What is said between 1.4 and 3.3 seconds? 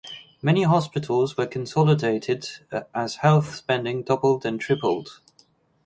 consolidated, as